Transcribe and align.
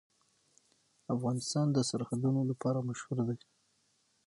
افغانستان 1.15 1.67
د 1.73 1.77
سرحدونه 1.89 2.41
لپاره 2.49 2.85
مشهور 2.89 3.17
دی. 3.27 3.39